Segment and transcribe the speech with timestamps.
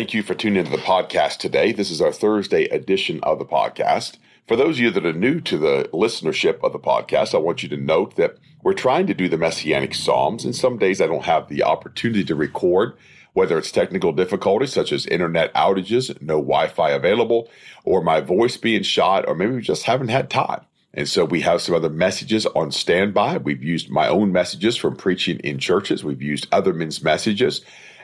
[0.00, 1.72] Thank you for tuning into the podcast today.
[1.72, 4.16] This is our Thursday edition of the podcast.
[4.48, 7.62] For those of you that are new to the listenership of the podcast, I want
[7.62, 11.06] you to note that we're trying to do the Messianic Psalms, and some days I
[11.06, 12.94] don't have the opportunity to record,
[13.34, 17.50] whether it's technical difficulties such as internet outages, no Wi Fi available,
[17.84, 20.62] or my voice being shot, or maybe we just haven't had time.
[20.94, 23.36] And so we have some other messages on standby.
[23.36, 26.02] We've used my own messages from preaching in churches.
[26.02, 27.60] We've used other men's messages.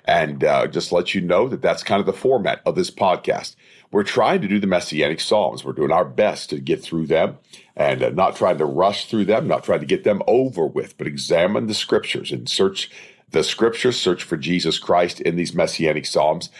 [0.07, 3.57] And uh, just let you know that that's kind of the format of this podcast.
[3.91, 5.65] We're trying to do the Messianic Psalms.
[5.65, 7.39] We're doing our best to get through them
[7.77, 10.97] and uh, not trying to rush through them, not trying to get them over with,
[10.97, 12.91] but examine the scriptures and search
[13.31, 16.51] the scriptures, search for Jesus Christ in these Messianic Psalms.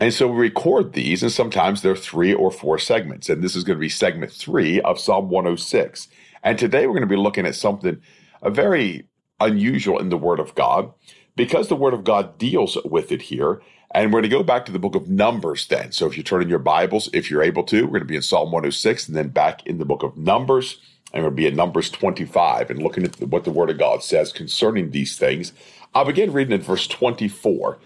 [0.00, 3.28] And so we record these, and sometimes there are three or four segments.
[3.28, 6.08] And this is going to be segment three of Psalm 106.
[6.42, 8.00] And today we're going to be looking at something
[8.42, 9.06] very
[9.40, 10.92] unusual in the Word of God
[11.36, 13.60] because the Word of God deals with it here.
[13.90, 15.92] And we're going to go back to the book of Numbers then.
[15.92, 18.16] So if you turn in your Bibles, if you're able to, we're going to be
[18.16, 20.78] in Psalm 106 and then back in the book of Numbers.
[21.12, 24.32] And we'll be in Numbers 25 and looking at what the Word of God says
[24.32, 25.52] concerning these things.
[25.94, 27.78] I'll begin reading in verse 24.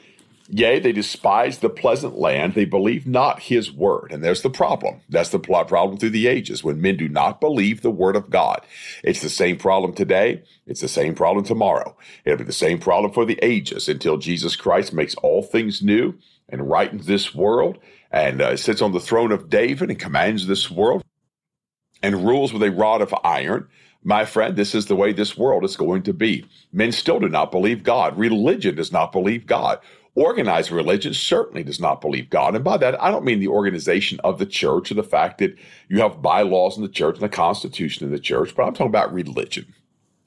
[0.51, 2.55] Yea, they despise the pleasant land.
[2.55, 4.11] They believe not his word.
[4.11, 5.03] And there's the problem.
[5.09, 8.63] That's the problem through the ages when men do not believe the word of God.
[9.05, 10.43] It's the same problem today.
[10.67, 11.97] It's the same problem tomorrow.
[12.25, 16.15] It'll be the same problem for the ages until Jesus Christ makes all things new
[16.49, 17.79] and rightens this world
[18.11, 21.05] and uh, sits on the throne of David and commands this world
[22.03, 23.69] and rules with a rod of iron.
[24.03, 26.47] My friend, this is the way this world is going to be.
[26.73, 28.17] Men still do not believe God.
[28.17, 29.81] Religion does not believe God.
[30.15, 32.55] Organized religion certainly does not believe God.
[32.55, 35.57] And by that, I don't mean the organization of the church or the fact that
[35.89, 38.87] you have bylaws in the church and the constitution in the church, but I'm talking
[38.89, 39.75] about religion,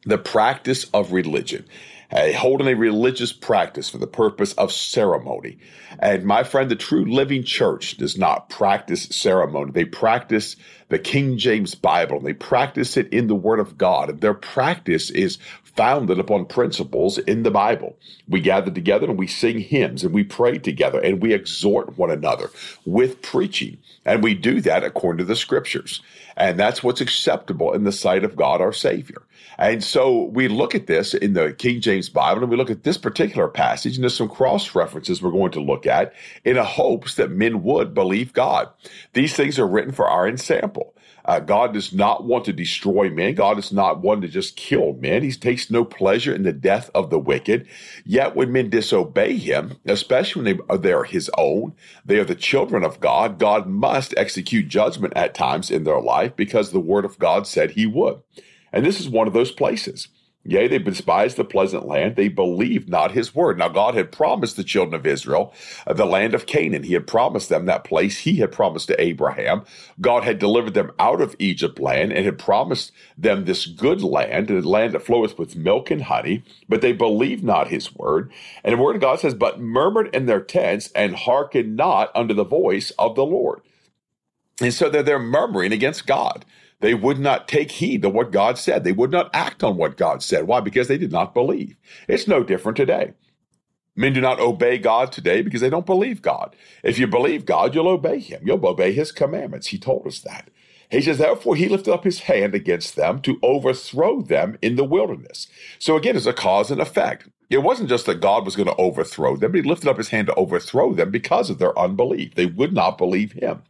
[0.05, 1.65] the practice of religion.
[2.13, 5.57] Uh, holding a religious practice for the purpose of ceremony.
[5.97, 9.71] And my friend, the true living church does not practice ceremony.
[9.71, 10.57] They practice
[10.89, 14.09] the King James Bible and they practice it in the Word of God.
[14.09, 15.37] And their practice is
[15.75, 17.97] founded upon principles in the Bible.
[18.27, 22.11] We gather together and we sing hymns and we pray together and we exhort one
[22.11, 22.49] another
[22.85, 23.77] with preaching.
[24.05, 26.01] And we do that according to the scriptures.
[26.37, 29.21] And that's what's acceptable in the sight of God our Savior.
[29.57, 32.83] And so we look at this in the King James Bible and we look at
[32.83, 37.15] this particular passage and there's some cross references we're going to look at in hopes
[37.15, 38.69] that men would believe God.
[39.13, 40.93] These things are written for our ensample.
[41.25, 43.35] Uh, God does not want to destroy men.
[43.35, 45.23] God is not one to just kill men.
[45.23, 47.67] He takes no pleasure in the death of the wicked.
[48.05, 51.73] Yet when men disobey him, especially when they are, they are his own,
[52.05, 56.35] they are the children of God, God must execute judgment at times in their life
[56.35, 58.21] because the word of God said he would.
[58.73, 60.07] And this is one of those places.
[60.43, 62.15] Yea, they despised the pleasant land.
[62.15, 63.59] They believed not his word.
[63.59, 65.53] Now, God had promised the children of Israel
[65.85, 66.83] uh, the land of Canaan.
[66.83, 69.63] He had promised them that place he had promised to Abraham.
[69.99, 74.49] God had delivered them out of Egypt land and had promised them this good land,
[74.49, 76.43] a land that floweth with milk and honey.
[76.67, 78.31] But they believed not his word.
[78.63, 82.33] And the word of God says, but murmured in their tents and hearkened not unto
[82.33, 83.61] the voice of the Lord.
[84.61, 86.45] And so they're, they're murmuring against God.
[86.81, 88.83] They would not take heed to what God said.
[88.83, 90.47] They would not act on what God said.
[90.47, 90.59] Why?
[90.59, 91.77] Because they did not believe.
[92.07, 93.13] It's no different today.
[93.95, 96.55] Men do not obey God today because they don't believe God.
[96.83, 98.41] If you believe God, you'll obey him.
[98.45, 99.67] You'll obey his commandments.
[99.67, 100.49] He told us that.
[100.89, 104.83] He says, therefore, he lifted up his hand against them to overthrow them in the
[104.83, 105.47] wilderness.
[105.79, 107.29] So again, it's a cause and effect.
[107.51, 110.07] It wasn't just that God was going to overthrow them, but he lifted up his
[110.07, 112.35] hand to overthrow them because of their unbelief.
[112.35, 113.63] They would not believe him.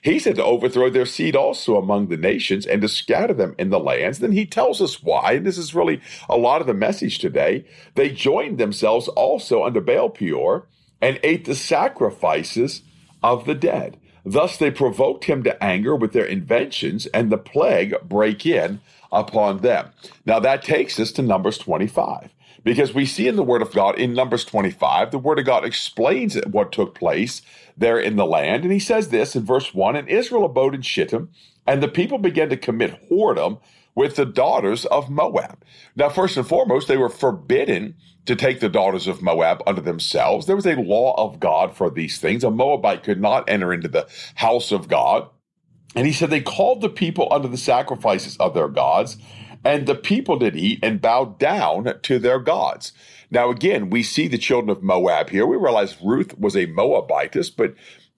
[0.00, 3.68] He said to overthrow their seed also among the nations and to scatter them in
[3.68, 4.20] the lands.
[4.20, 6.00] Then he tells us why, and this is really
[6.30, 7.66] a lot of the message today.
[7.94, 10.66] They joined themselves also under Baal Peor
[11.02, 12.80] and ate the sacrifices
[13.22, 13.98] of the dead.
[14.24, 18.80] Thus they provoked him to anger with their inventions, and the plague break in
[19.12, 19.90] upon them.
[20.24, 22.30] Now that takes us to Numbers 25,
[22.66, 25.64] because we see in the Word of God in Numbers 25, the Word of God
[25.64, 27.40] explains what took place
[27.76, 28.64] there in the land.
[28.64, 31.30] And he says this in verse 1 And Israel abode in Shittim,
[31.64, 33.60] and the people began to commit whoredom
[33.94, 35.62] with the daughters of Moab.
[35.94, 40.46] Now, first and foremost, they were forbidden to take the daughters of Moab unto themselves.
[40.46, 42.42] There was a law of God for these things.
[42.42, 45.28] A Moabite could not enter into the house of God.
[45.94, 49.18] And he said they called the people unto the sacrifices of their gods,
[49.66, 52.92] and the people did eat and bowed down to their gods.
[53.32, 55.44] Now, again, we see the children of Moab here.
[55.44, 57.74] We realize Ruth was a Moabitess, but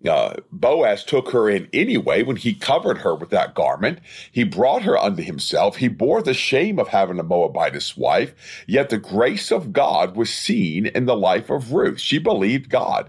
[0.07, 4.01] uh, Boaz took her in anyway when he covered her with that garment.
[4.31, 5.77] He brought her unto himself.
[5.77, 8.35] He bore the shame of having a Moabitess wife,
[8.67, 11.99] yet the grace of God was seen in the life of Ruth.
[11.99, 13.09] She believed God.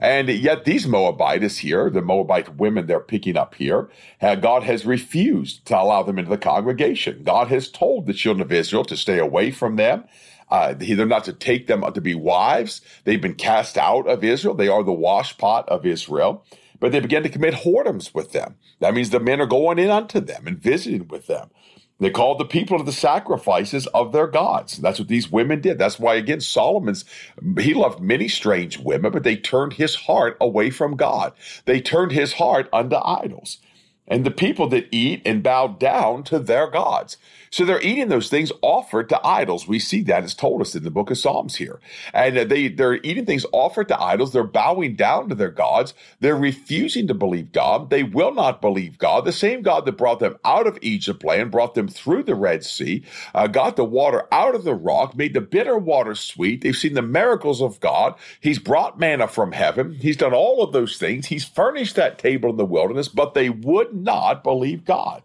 [0.00, 3.90] And yet, these Moabites here, the Moabite women they're picking up here,
[4.20, 7.22] uh, God has refused to allow them into the congregation.
[7.24, 10.04] God has told the children of Israel to stay away from them.
[10.50, 12.82] Uh, they're not to take them to be wives.
[13.04, 14.54] They've been cast out of Israel.
[14.54, 16.44] They are the washpot of Israel.
[16.78, 18.56] But they begin to commit whoredoms with them.
[18.80, 21.50] That means the men are going in unto them and visiting with them.
[22.00, 24.78] They called the people to the sacrifices of their gods.
[24.78, 25.78] That's what these women did.
[25.78, 27.04] That's why, again, Solomon's,
[27.58, 31.32] he loved many strange women, but they turned his heart away from God.
[31.66, 33.58] They turned his heart unto idols
[34.08, 37.16] and the people that eat and bow down to their gods.
[37.50, 39.68] So they're eating those things offered to idols.
[39.68, 41.80] We see that it's told us in the book of Psalms here.
[42.12, 44.32] And they, they're eating things offered to idols.
[44.32, 45.94] They're bowing down to their gods.
[46.20, 47.90] They're refusing to believe God.
[47.90, 49.24] They will not believe God.
[49.24, 52.64] The same God that brought them out of Egypt land, brought them through the Red
[52.64, 53.02] Sea,
[53.34, 56.62] uh, got the water out of the rock, made the bitter water sweet.
[56.62, 58.14] They've seen the miracles of God.
[58.40, 59.94] He's brought manna from heaven.
[60.00, 61.26] He's done all of those things.
[61.26, 65.22] He's furnished that table in the wilderness, but they would not believe God.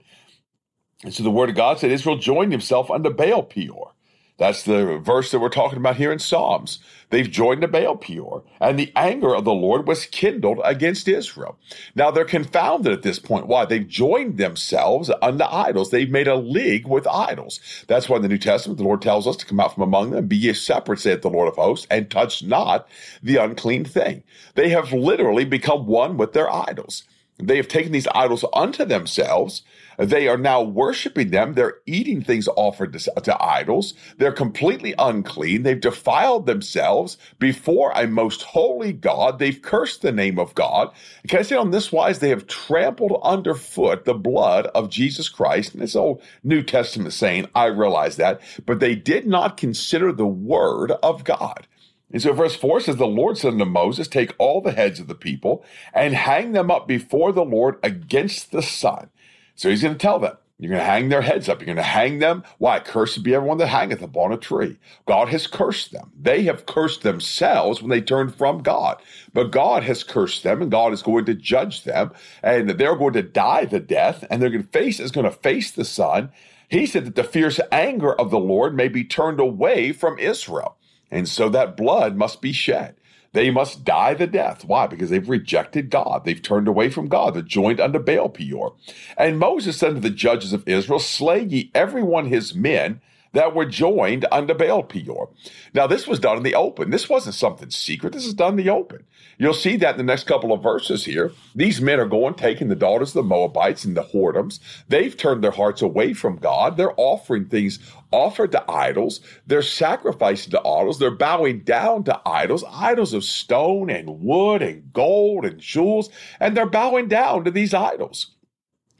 [1.03, 3.93] And so the word of God said Israel joined himself unto Baal Peor.
[4.37, 6.79] That's the verse that we're talking about here in Psalms.
[7.11, 11.59] They've joined the Baal Peor, and the anger of the Lord was kindled against Israel.
[11.93, 13.45] Now they're confounded at this point.
[13.45, 13.65] Why?
[13.65, 15.91] They've joined themselves unto idols.
[15.91, 17.59] They've made a league with idols.
[17.87, 20.09] That's why in the New Testament the Lord tells us to come out from among
[20.09, 22.87] them, be ye separate, saith the Lord of hosts, and touch not
[23.21, 24.23] the unclean thing.
[24.55, 27.03] They have literally become one with their idols.
[27.39, 29.63] They have taken these idols unto themselves.
[29.97, 31.53] They are now worshiping them.
[31.53, 33.93] They're eating things offered to, to, idols.
[34.17, 35.63] They're completely unclean.
[35.63, 39.39] They've defiled themselves before a most holy God.
[39.39, 40.91] They've cursed the name of God.
[41.27, 45.73] Can I say on this wise, they have trampled underfoot the blood of Jesus Christ.
[45.73, 50.27] And this old New Testament saying, I realize that, but they did not consider the
[50.27, 51.67] word of God.
[52.11, 55.07] And so verse 4 says, The Lord said unto Moses, Take all the heads of
[55.07, 55.63] the people
[55.93, 59.09] and hang them up before the Lord against the sun.
[59.55, 61.59] So he's going to tell them, You're going to hang their heads up.
[61.59, 62.43] You're going to hang them.
[62.57, 62.79] Why?
[62.79, 64.77] Cursed be everyone that hangeth upon a tree.
[65.05, 66.11] God has cursed them.
[66.19, 69.01] They have cursed themselves when they turned from God.
[69.33, 72.11] But God has cursed them, and God is going to judge them,
[72.43, 75.31] and they're going to die the death, and they're going to face is going to
[75.31, 76.31] face the sun.
[76.67, 80.77] He said that the fierce anger of the Lord may be turned away from Israel.
[81.11, 82.95] And so that blood must be shed.
[83.33, 84.65] They must die the death.
[84.65, 84.87] Why?
[84.87, 86.23] Because they've rejected God.
[86.25, 87.33] They've turned away from God.
[87.33, 88.73] They're joined unto Baal Peor.
[89.17, 93.01] And Moses said to the judges of Israel, Slay ye every one his men
[93.33, 95.29] that were joined under Baal Peor.
[95.73, 96.89] Now, this was done in the open.
[96.89, 98.13] This wasn't something secret.
[98.13, 99.05] This is done in the open.
[99.37, 101.31] You'll see that in the next couple of verses here.
[101.55, 104.59] These men are going, taking the daughters of the Moabites and the whoredoms.
[104.87, 106.77] They've turned their hearts away from God.
[106.77, 107.79] They're offering things
[108.11, 109.21] offered to idols.
[109.47, 110.99] They're sacrificing to idols.
[110.99, 116.09] They're bowing down to idols, idols of stone and wood and gold and jewels.
[116.39, 118.31] And they're bowing down to these idols.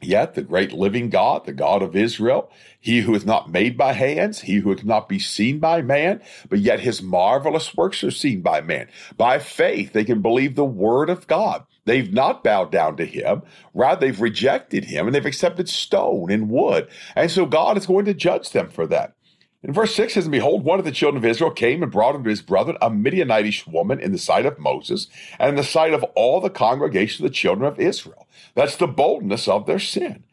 [0.02, 3.92] Yet the great living God, the God of Israel, he who is not made by
[3.92, 8.42] hands, he who cannot be seen by man, but yet his marvelous works are seen
[8.42, 8.88] by man.
[9.16, 11.64] By faith, they can believe the word of God.
[11.84, 13.42] They've not bowed down to him.
[13.74, 16.88] Rather, they've rejected him and they've accepted stone and wood.
[17.16, 19.14] And so God is going to judge them for that.
[19.62, 22.16] In verse 6 says, And behold, one of the children of Israel came and brought
[22.16, 25.06] unto his brethren a Midianitish woman in the sight of Moses
[25.38, 28.26] and in the sight of all the congregation of the children of Israel.
[28.54, 30.24] That's the boldness of their sin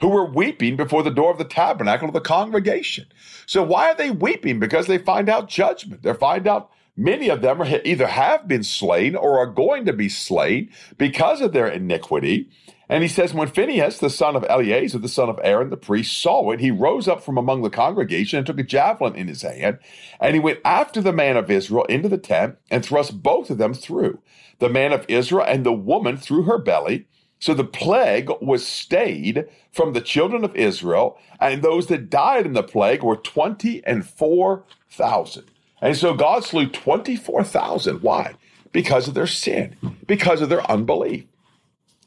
[0.00, 3.06] who were weeping before the door of the tabernacle of the congregation.
[3.46, 4.60] So why are they weeping?
[4.60, 6.02] Because they find out judgment.
[6.02, 10.10] They find out many of them either have been slain or are going to be
[10.10, 12.50] slain because of their iniquity.
[12.88, 16.20] And he says, when Phinehas, the son of Eleazar, the son of Aaron, the priest,
[16.20, 19.42] saw it, he rose up from among the congregation and took a javelin in his
[19.42, 19.78] hand,
[20.20, 23.58] and he went after the man of Israel into the tent and thrust both of
[23.58, 24.20] them through,
[24.58, 27.06] the man of Israel and the woman through her belly,
[27.44, 32.54] So the plague was stayed from the children of Israel, and those that died in
[32.54, 35.44] the plague were 20 and 4,000.
[35.82, 38.00] And so God slew 24,000.
[38.00, 38.34] Why?
[38.72, 39.76] Because of their sin,
[40.06, 41.26] because of their unbelief.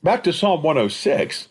[0.03, 1.49] Back to Psalm 106,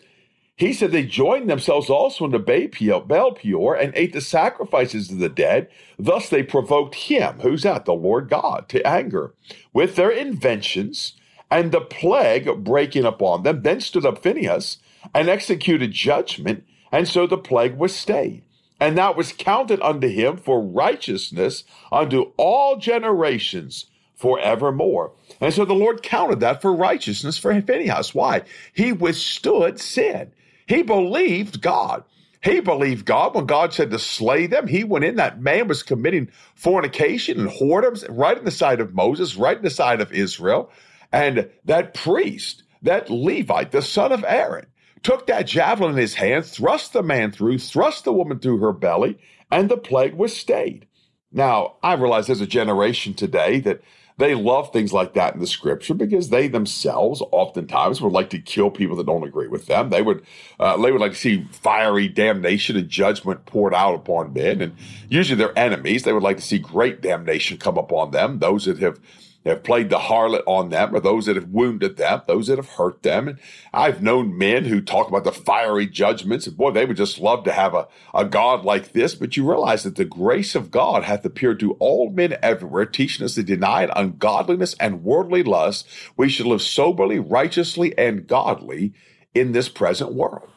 [0.55, 5.29] he said they joined themselves also into Baal Peor and ate the sacrifices of the
[5.29, 5.69] dead.
[5.99, 7.85] Thus they provoked him, who's that?
[7.85, 9.33] The Lord God, to anger
[9.73, 11.13] with their inventions
[11.51, 13.61] and the plague breaking upon them.
[13.61, 14.77] Then stood up Phinehas
[15.13, 18.43] and executed judgment, and so the plague was stayed.
[18.79, 23.87] And that was counted unto him for righteousness unto all generations
[24.17, 25.13] forevermore.
[25.39, 28.13] And so the Lord counted that for righteousness for Phinehas.
[28.13, 28.41] Why?
[28.73, 30.31] He withstood sin.
[30.67, 32.03] He believed God.
[32.43, 34.67] He believed God when God said to slay them.
[34.67, 35.15] He went in.
[35.15, 39.63] That man was committing fornication and whoredoms right in the sight of Moses, right in
[39.63, 40.71] the sight of Israel.
[41.11, 44.67] And that priest, that Levite, the son of Aaron,
[45.03, 48.73] took that javelin in his hand, thrust the man through, thrust the woman through her
[48.73, 49.17] belly,
[49.51, 50.87] and the plague was stayed.
[51.31, 53.81] Now, I realize there's a generation today that
[54.17, 58.39] they love things like that in the scripture because they themselves oftentimes would like to
[58.39, 59.91] kill people that don't agree with them.
[59.91, 60.25] They would
[60.59, 64.75] uh, they would like to see fiery damnation and judgment poured out upon men, and
[65.07, 66.03] usually their enemies.
[66.03, 68.39] They would like to see great damnation come upon them.
[68.39, 68.99] Those that have
[69.49, 72.69] have played the harlot on them, or those that have wounded them, those that have
[72.69, 73.27] hurt them.
[73.27, 73.39] And
[73.73, 77.43] I've known men who talk about the fiery judgments, and boy, they would just love
[77.45, 79.15] to have a, a God like this.
[79.15, 83.25] But you realize that the grace of God hath appeared to all men everywhere, teaching
[83.25, 85.87] us to deny ungodliness and worldly lust.
[86.15, 88.93] We should live soberly, righteously, and godly
[89.33, 90.49] in this present world.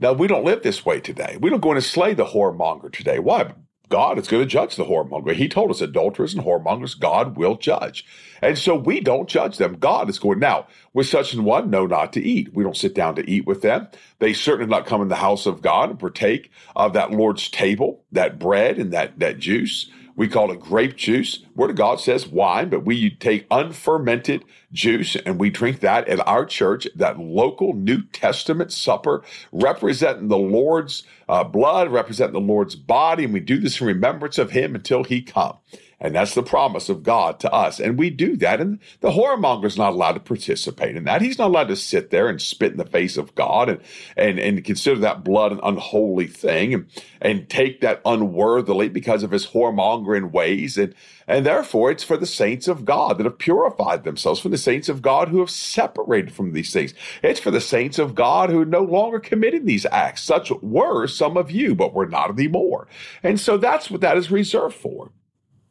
[0.00, 1.38] Now, we don't live this way today.
[1.40, 3.18] We don't go and slay the whoremonger today.
[3.18, 3.52] Why?
[3.88, 5.34] God is going to judge the whoremonger.
[5.34, 8.04] He told us adulterers and whoremongers, God will judge.
[8.42, 9.78] And so we don't judge them.
[9.78, 12.52] God is going, now, with such an one, no, not to eat.
[12.54, 13.88] We don't sit down to eat with them.
[14.18, 18.04] They certainly not come in the house of God and partake of that Lord's table,
[18.12, 19.90] that bread and that, that juice.
[20.16, 21.44] We call it grape juice.
[21.54, 26.26] Word of God says wine, but we take unfermented juice and we drink that at
[26.26, 29.22] our church, that local New Testament supper,
[29.52, 33.24] representing the Lord's uh, blood, representing the Lord's body.
[33.24, 35.56] And we do this in remembrance of him until he come.
[36.00, 37.80] And that's the promise of God to us.
[37.80, 38.60] And we do that.
[38.60, 41.22] And the whoremonger is not allowed to participate in that.
[41.22, 43.80] He's not allowed to sit there and spit in the face of God and,
[44.16, 46.86] and, and consider that blood an unholy thing and,
[47.20, 50.78] and take that unworthily because of his whoremongering ways.
[50.78, 50.94] And,
[51.28, 54.88] and therefore, it's for the saints of God that have purified themselves, for the saints
[54.88, 56.94] of God who have separated from these things.
[57.22, 60.22] It's for the saints of God who no longer committing these acts.
[60.22, 62.88] Such were some of you, but were not anymore.
[63.22, 65.12] And so that's what that is reserved for.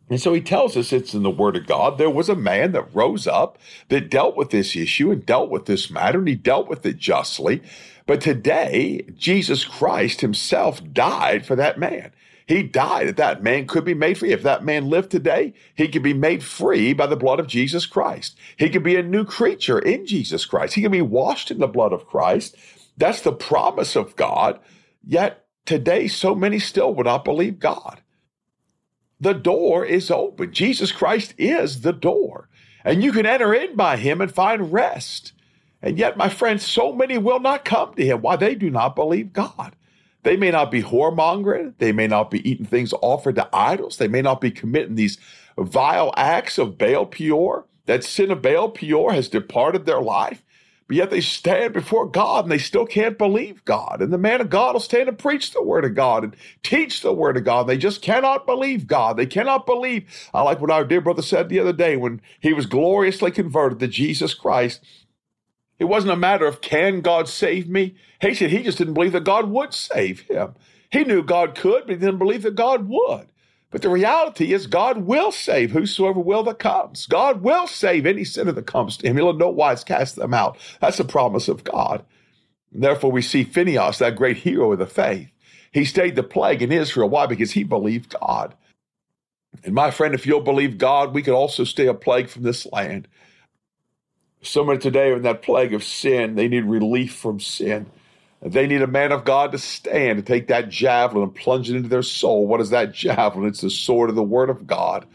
[0.09, 1.97] And so he tells us it's in the Word of God.
[1.97, 3.57] There was a man that rose up
[3.89, 6.97] that dealt with this issue and dealt with this matter, and he dealt with it
[6.97, 7.61] justly.
[8.05, 12.11] But today, Jesus Christ himself died for that man.
[12.47, 14.31] He died that that man could be made free.
[14.31, 17.85] If that man lived today, he could be made free by the blood of Jesus
[17.85, 18.37] Christ.
[18.55, 20.75] He could be a new creature in Jesus Christ.
[20.75, 22.55] He can be washed in the blood of Christ.
[22.95, 24.59] That's the promise of God.
[25.05, 28.01] Yet today, so many still would not believe God.
[29.19, 30.53] The door is open.
[30.53, 32.47] Jesus Christ is the door.
[32.85, 35.33] And you can enter in by him and find rest.
[35.81, 38.21] And yet, my friends, so many will not come to him.
[38.21, 38.37] Why?
[38.37, 39.75] They do not believe God.
[40.23, 41.75] They may not be whoremongering.
[41.77, 43.97] They may not be eating things offered to idols.
[43.97, 45.17] They may not be committing these
[45.57, 47.65] vile acts of Baal Peor.
[47.85, 50.43] That sin of Baal Peor has departed their life.
[50.87, 54.01] But yet they stand before God and they still can't believe God.
[54.01, 57.01] And the man of God will stand and preach the word of God and teach
[57.01, 57.67] the word of God.
[57.67, 59.17] They just cannot believe God.
[59.17, 60.05] They cannot believe.
[60.33, 63.79] I like what our dear brother said the other day when he was gloriously converted
[63.79, 64.81] to Jesus Christ.
[65.79, 67.95] It wasn't a matter of can God save me?
[68.21, 70.55] He said he just didn't believe that God would save him.
[70.91, 73.27] He knew God could, but he didn't believe that God would.
[73.69, 77.05] But the reality is, God will save whosoever will that comes.
[77.05, 79.17] God will save any sinner that comes to him.
[79.17, 80.57] He'll in no wise cast them out.
[80.79, 82.05] That's the promise of God.
[82.73, 85.29] And therefore, we see Phinehas, that great hero of the faith.
[85.73, 87.09] He stayed the plague in Israel.
[87.09, 87.25] Why?
[87.25, 88.55] Because he believed God.
[89.63, 92.65] And my friend, if you'll believe God, we could also stay a plague from this
[92.71, 93.07] land.
[94.47, 96.35] So many today in that plague of sin.
[96.35, 97.87] They need relief from sin.
[98.41, 101.75] They need a man of God to stand, to take that javelin and plunge it
[101.75, 102.47] into their soul.
[102.47, 103.47] What is that javelin?
[103.47, 105.05] It's the sword of the word of God.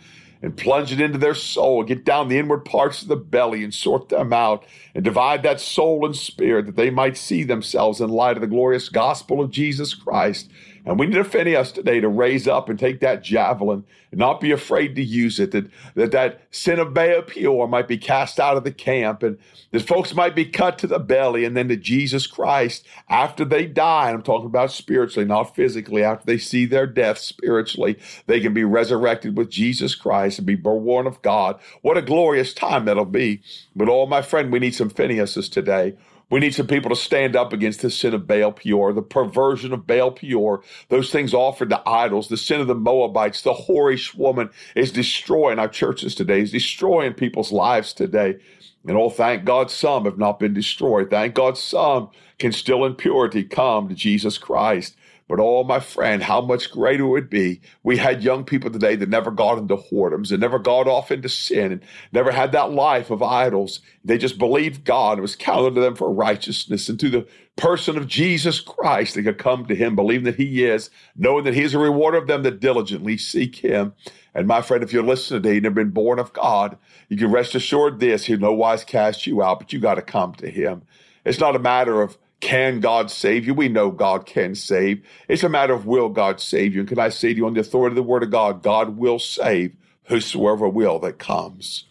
[0.42, 3.72] And plunge it into their soul, get down the inward parts of the belly and
[3.72, 8.10] sort them out, and divide that soul and spirit that they might see themselves in
[8.10, 10.50] light of the glorious gospel of Jesus Christ.
[10.84, 14.40] And we need a Phinehas today to raise up and take that javelin and not
[14.40, 15.52] be afraid to use it.
[15.52, 19.38] That that, that sin of Baal Peor might be cast out of the camp and
[19.70, 23.66] that folks might be cut to the belly and then to Jesus Christ after they
[23.66, 24.08] die.
[24.08, 26.02] And I'm talking about spiritually, not physically.
[26.02, 30.56] After they see their death spiritually, they can be resurrected with Jesus Christ and be
[30.56, 31.60] born of God.
[31.82, 33.40] What a glorious time that'll be.
[33.76, 35.96] But oh, my friend, we need some Phinehases today
[36.32, 39.70] we need some people to stand up against the sin of Baal Peor, the perversion
[39.74, 44.14] of Baal Peor, those things offered to idols, the sin of the Moabites, the whorish
[44.14, 48.38] woman is destroying our churches today, is destroying people's lives today.
[48.86, 51.10] And oh, thank God some have not been destroyed.
[51.10, 52.08] Thank God some
[52.38, 54.96] can still in purity come to Jesus Christ.
[55.28, 57.60] But oh, my friend, how much greater it would be.
[57.82, 61.28] We had young people today that never got into whoredoms and never got off into
[61.28, 63.80] sin and never had that life of idols.
[64.04, 65.18] They just believed God.
[65.18, 66.88] It was counted to them for righteousness.
[66.88, 67.26] And to the
[67.56, 71.54] person of Jesus Christ, they could come to him, believing that he is, knowing that
[71.54, 73.94] he is a rewarder of them that diligently seek him.
[74.34, 77.30] And my friend, if you're listening today, you've never been born of God, you can
[77.30, 80.50] rest assured this, he'll no wise cast you out, but you got to come to
[80.50, 80.82] him.
[81.24, 83.54] It's not a matter of can God save you?
[83.54, 85.02] We know God can save.
[85.28, 86.80] It's a matter of will God save you.
[86.80, 88.98] And can I say to you, on the authority of the word of God, God
[88.98, 91.84] will save whosoever will that comes.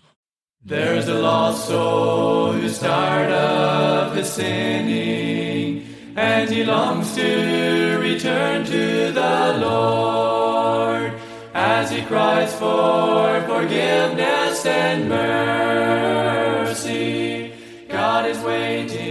[0.63, 9.11] There's a lost soul who's tired of his sinning, and he longs to return to
[9.13, 11.13] the Lord
[11.53, 16.81] as he cries for forgiveness and mercy.
[17.87, 19.10] God is waiting.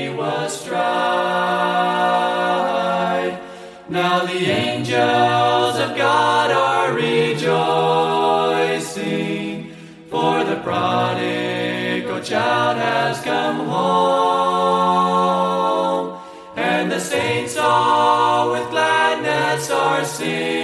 [4.93, 7.47] Angels of God are rejoicing,
[10.09, 14.59] for the prodigal child has come home,
[16.57, 20.60] and the saints all with gladness are singing